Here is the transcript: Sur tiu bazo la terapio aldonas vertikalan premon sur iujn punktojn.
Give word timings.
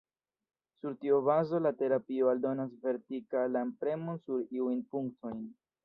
Sur 0.79 0.95
tiu 1.03 1.19
bazo 1.27 1.59
la 1.67 1.73
terapio 1.83 2.33
aldonas 2.33 2.73
vertikalan 2.89 3.77
premon 3.85 4.21
sur 4.27 4.45
iujn 4.61 4.85
punktojn. 4.97 5.43